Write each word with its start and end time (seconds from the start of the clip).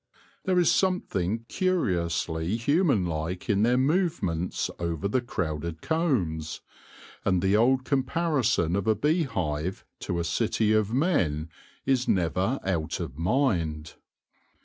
There 0.45 0.57
is 0.57 0.71
something 0.71 1.45
curiously 1.47 2.57
human 2.57 3.05
like 3.05 3.51
in 3.51 3.61
their 3.61 3.77
movements 3.77 4.71
over 4.79 5.07
the 5.07 5.21
crowded 5.21 5.83
combs, 5.83 6.61
and 7.23 7.39
the 7.39 7.55
old 7.55 7.85
comparison 7.85 8.75
of 8.75 8.87
a 8.87 8.95
bee 8.95 9.25
hive 9.25 9.85
to 9.99 10.17
a 10.17 10.23
city 10.23 10.73
of 10.73 10.91
men 10.91 11.49
is 11.85 12.07
never 12.07 12.59
out 12.63 12.99
of 12.99 13.19
mind. 13.19 13.93